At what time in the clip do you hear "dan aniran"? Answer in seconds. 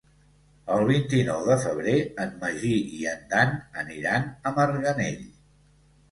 3.33-4.25